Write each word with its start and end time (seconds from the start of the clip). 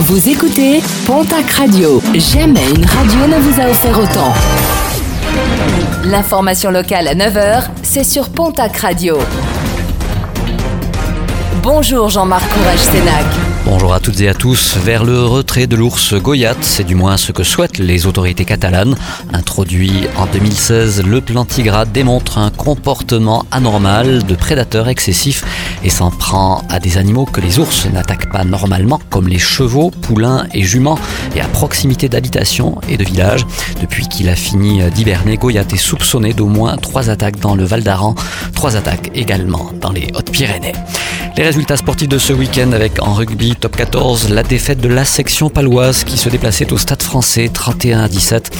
Vous 0.00 0.28
écoutez 0.28 0.80
Pontac 1.06 1.50
Radio. 1.50 2.00
Jamais 2.14 2.70
une 2.70 2.84
radio 2.84 3.26
ne 3.26 3.40
vous 3.40 3.60
a 3.60 3.68
offert 3.68 3.98
autant. 3.98 4.32
L'information 6.04 6.70
locale 6.70 7.08
à 7.08 7.16
9h, 7.16 7.64
c'est 7.82 8.04
sur 8.04 8.28
Pontac 8.28 8.76
Radio. 8.76 9.18
Bonjour 11.64 12.10
Jean-Marc 12.10 12.48
Courage 12.48 12.78
Sénac. 12.78 13.24
Bonjour 13.64 13.92
à 13.92 14.00
toutes 14.00 14.20
et 14.20 14.28
à 14.28 14.34
tous. 14.34 14.76
Vers 14.78 15.04
le 15.04 15.24
retrait 15.24 15.66
de 15.66 15.76
l'ours 15.76 16.14
Goyat, 16.14 16.54
c'est 16.62 16.84
du 16.84 16.94
moins 16.94 17.18
ce 17.18 17.32
que 17.32 17.42
souhaitent 17.42 17.78
les 17.78 18.06
autorités 18.06 18.46
catalanes. 18.46 18.96
Introduit 19.32 20.06
en 20.16 20.26
2016, 20.26 21.04
le 21.04 21.20
plantigrade 21.20 21.92
démontre 21.92 22.38
un 22.38 22.50
comportement 22.50 23.44
anormal 23.50 24.22
de 24.24 24.34
prédateur 24.34 24.88
excessif 24.88 25.44
et 25.84 25.90
s'en 25.90 26.10
prend 26.10 26.62
à 26.68 26.80
des 26.80 26.98
animaux 26.98 27.24
que 27.24 27.40
les 27.40 27.58
ours 27.58 27.86
n'attaquent 27.86 28.30
pas 28.30 28.44
normalement, 28.44 29.00
comme 29.10 29.28
les 29.28 29.38
chevaux, 29.38 29.90
poulains 29.90 30.46
et 30.52 30.62
juments, 30.62 30.98
et 31.34 31.40
à 31.40 31.48
proximité 31.48 32.08
d'habitations 32.08 32.80
et 32.88 32.96
de 32.96 33.04
villages. 33.04 33.46
Depuis 33.80 34.08
qu'il 34.08 34.28
a 34.28 34.36
fini 34.36 34.82
d'hiverner, 34.90 35.36
Goyat 35.36 35.64
est 35.72 35.76
soupçonné 35.76 36.32
d'au 36.32 36.46
moins 36.46 36.76
trois 36.76 37.10
attaques 37.10 37.40
dans 37.40 37.54
le 37.54 37.64
Val 37.64 37.82
d'Aran, 37.82 38.14
trois 38.54 38.76
attaques 38.76 39.10
également 39.14 39.70
dans 39.80 39.92
les 39.92 40.08
Hautes-Pyrénées. 40.14 40.72
Les 41.38 41.44
résultats 41.44 41.76
sportifs 41.76 42.08
de 42.08 42.18
ce 42.18 42.32
week-end 42.32 42.72
avec 42.72 43.00
en 43.00 43.14
rugby 43.14 43.54
top 43.54 43.76
14 43.76 44.30
la 44.30 44.42
défaite 44.42 44.80
de 44.80 44.88
la 44.88 45.04
section 45.04 45.48
paloise 45.48 46.02
qui 46.02 46.18
se 46.18 46.28
déplaçait 46.28 46.72
au 46.72 46.78
stade 46.78 47.00
français 47.00 47.48
31 47.48 48.00
à 48.00 48.08
17. 48.08 48.50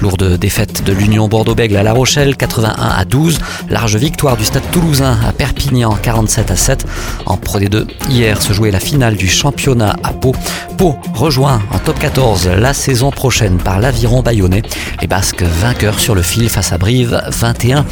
Lourde 0.00 0.36
défaite 0.36 0.84
de 0.84 0.92
l'Union 0.92 1.26
Bordeaux-Bègle 1.26 1.76
à 1.76 1.82
La 1.82 1.92
Rochelle 1.92 2.36
81 2.36 2.74
à 2.74 3.04
12. 3.04 3.40
Large 3.70 3.96
victoire 3.96 4.36
du 4.36 4.44
stade 4.44 4.62
toulousain 4.70 5.18
à 5.26 5.32
Perpignan 5.32 5.98
47 6.00 6.52
à 6.52 6.56
7. 6.56 6.86
En 7.26 7.38
Pro 7.38 7.58
D2, 7.58 7.88
hier 8.08 8.40
se 8.40 8.52
jouait 8.52 8.70
la 8.70 8.78
finale 8.78 9.16
du 9.16 9.26
championnat 9.26 9.96
à 10.04 10.12
Pau. 10.12 10.32
Pau 10.76 10.94
rejoint 11.14 11.60
en 11.72 11.80
top 11.80 11.98
14 11.98 12.50
la 12.56 12.72
saison 12.72 13.10
prochaine 13.10 13.58
par 13.58 13.80
l'Aviron 13.80 14.22
Bayonnais. 14.22 14.62
Les 15.00 15.08
Basques 15.08 15.42
vainqueurs 15.42 15.98
sur 15.98 16.14
le 16.14 16.22
fil 16.22 16.48
face 16.48 16.72
à 16.72 16.78
Brive 16.78 17.20
21 17.30 17.84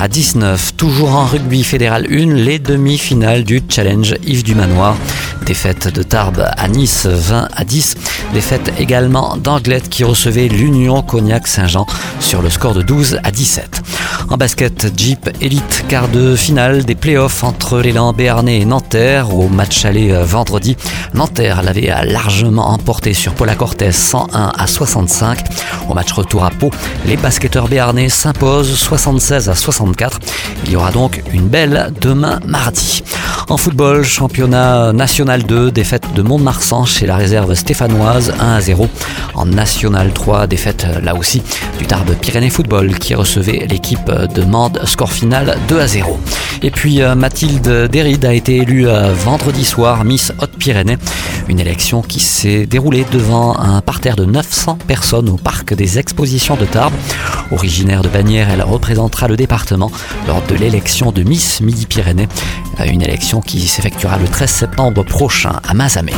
à 0.00 0.08
19. 0.08 0.74
Toujours 0.76 1.14
en 1.14 1.24
rugby 1.24 1.62
fédéral 1.62 2.08
1, 2.10 2.34
les 2.34 2.58
demi-finales 2.58 3.44
du 3.44 3.62
Challenge 3.68 3.91
Yves 4.26 4.42
du 4.42 4.54
Manoir. 4.54 4.96
Défaite 5.44 5.88
de 5.92 6.02
Tarbes 6.02 6.48
à 6.56 6.68
Nice 6.68 7.06
20 7.06 7.48
à 7.54 7.64
10. 7.64 7.96
Défaite 8.32 8.72
également 8.78 9.36
d'Anglette 9.36 9.88
qui 9.88 10.04
recevait 10.04 10.48
l'Union 10.48 11.02
Cognac-Saint-Jean 11.02 11.86
sur 12.20 12.42
le 12.42 12.48
score 12.48 12.74
de 12.74 12.82
12 12.82 13.18
à 13.22 13.30
17. 13.30 13.82
En 14.30 14.36
basket, 14.36 14.92
Jeep 14.96 15.28
Elite, 15.40 15.84
quart 15.88 16.08
de 16.08 16.36
finale 16.36 16.84
des 16.84 16.94
playoffs 16.94 17.44
entre 17.44 17.80
l'élan 17.80 18.12
béarnais 18.12 18.60
et 18.60 18.64
Nanterre 18.64 19.34
au 19.34 19.48
match 19.48 19.84
aller 19.84 20.10
euh, 20.10 20.24
vendredi. 20.24 20.76
Nanterre 21.12 21.62
l'avait 21.62 21.92
largement 22.04 22.70
emporté 22.70 23.12
sur 23.12 23.34
Paula 23.34 23.56
Cortez 23.56 23.92
101 23.92 24.52
à 24.56 24.66
65. 24.66 25.44
Au 25.88 25.94
match 25.94 26.12
retour 26.12 26.44
à 26.44 26.50
Pau, 26.50 26.70
les 27.06 27.16
basketteurs 27.16 27.68
béarnais 27.68 28.08
s'imposent 28.08 28.74
76 28.74 29.48
à 29.48 29.54
64. 29.54 30.20
Il 30.64 30.72
y 30.72 30.76
aura 30.76 30.92
donc 30.92 31.22
une 31.32 31.48
belle 31.48 31.92
demain 32.00 32.40
mardi. 32.46 33.02
En 33.48 33.56
football, 33.56 33.71
championnat 34.02 34.92
national 34.92 35.44
2, 35.44 35.70
défaite 35.70 36.04
de 36.14 36.22
Mont-de-Marsan 36.22 36.84
chez 36.84 37.06
la 37.06 37.16
réserve 37.16 37.54
stéphanoise 37.54 38.32
1 38.38 38.54
à 38.54 38.60
0. 38.60 38.88
En 39.34 39.46
national 39.46 40.12
3, 40.12 40.46
défaite 40.46 40.86
là 41.02 41.14
aussi 41.14 41.42
du 41.78 41.86
Tarbes 41.86 42.14
Pyrénées 42.20 42.50
Football 42.50 42.98
qui 42.98 43.14
recevait 43.14 43.66
l'équipe 43.68 44.10
de 44.10 44.42
Mende, 44.42 44.80
score 44.84 45.12
final 45.12 45.58
2 45.68 45.80
à 45.80 45.86
0. 45.86 46.18
Et 46.62 46.70
puis 46.70 47.02
euh, 47.02 47.14
Mathilde 47.14 47.88
Derride 47.90 48.24
a 48.24 48.34
été 48.34 48.58
élue 48.58 48.88
euh, 48.88 49.12
vendredi 49.12 49.64
soir 49.64 50.04
Miss 50.04 50.32
Haute-Pyrénées. 50.40 50.98
Une 51.48 51.58
élection 51.58 52.02
qui 52.02 52.20
s'est 52.20 52.66
déroulée 52.66 53.04
devant 53.10 53.58
un 53.58 53.80
parterre 53.80 54.16
de 54.16 54.24
900 54.24 54.78
personnes 54.86 55.28
au 55.28 55.36
parc 55.36 55.74
des 55.74 55.98
expositions 55.98 56.56
de 56.56 56.66
Tarbes. 56.66 56.94
Originaire 57.52 58.02
de 58.02 58.08
Bagnères, 58.08 58.48
elle 58.50 58.62
représentera 58.62 59.28
le 59.28 59.36
département 59.36 59.90
lors 60.26 60.42
de 60.46 60.54
l'élection 60.54 61.12
de 61.12 61.22
Miss 61.22 61.60
Midi-Pyrénées. 61.60 62.28
Une 62.86 63.02
élection 63.02 63.40
qui 63.40 63.66
s'effectuera 63.68 64.18
le 64.18 64.26
13 64.26 64.50
septembre 64.50 65.04
prochain 65.04 65.60
à 65.62 65.74
Mazamet. 65.74 66.14